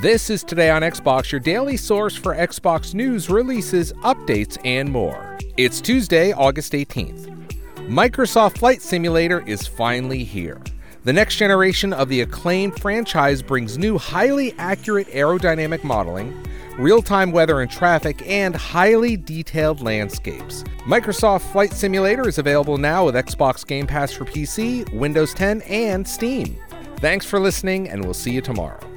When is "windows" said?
24.94-25.34